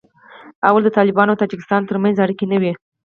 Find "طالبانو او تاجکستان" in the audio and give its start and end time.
0.97-1.81